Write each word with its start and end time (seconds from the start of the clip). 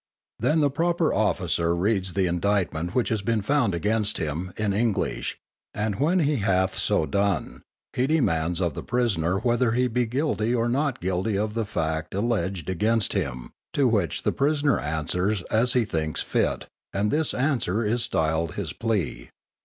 Then 0.39 0.61
the 0.61 0.71
proper 0.71 1.13
officer 1.13 1.75
reads 1.75 2.13
the 2.13 2.25
indictment 2.25 2.95
which 2.95 3.09
has 3.09 3.21
been 3.21 3.43
found 3.43 3.75
against 3.75 4.17
him, 4.17 4.51
in 4.57 4.73
English, 4.73 5.37
and 5.75 5.99
when 5.99 6.21
he 6.21 6.37
hath 6.37 6.75
so 6.75 7.05
done, 7.05 7.61
he 7.93 8.07
demands 8.07 8.61
of 8.61 8.73
the 8.73 8.81
prisoner 8.81 9.37
whether 9.37 9.73
he 9.73 9.87
be 9.87 10.07
guilty 10.07 10.55
or 10.55 10.67
not 10.67 11.01
guilty 11.01 11.37
of 11.37 11.53
the 11.53 11.65
fact 11.65 12.15
alleged 12.15 12.67
against 12.67 13.13
him, 13.13 13.51
to 13.73 13.87
which 13.87 14.23
the 14.23 14.31
prisoner 14.31 14.79
answers 14.79 15.43
as 15.51 15.73
he 15.73 15.85
thinks 15.85 16.21
fit, 16.21 16.65
and 16.91 17.11
this 17.11 17.31
answer 17.35 17.85
is 17.85 18.01
styled 18.01 18.55
his 18.55 18.73
plea. 18.73 19.29